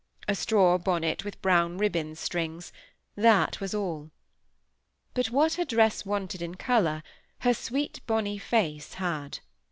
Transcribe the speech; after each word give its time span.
A 0.27 0.33
straw 0.33 0.79
bonnet 0.79 1.23
with 1.23 1.39
brown 1.43 1.77
ribbon 1.77 2.15
strings; 2.15 2.73
that 3.15 3.61
was 3.61 3.75
all. 3.75 4.09
But 5.13 5.29
what 5.29 5.53
her 5.53 5.63
dress 5.65 6.07
wanted 6.07 6.41
in 6.41 6.55
colour, 6.55 7.03
her 7.41 7.53
sweet 7.53 7.99
bonny 8.07 8.39
face 8.39 8.95
had. 8.95 9.37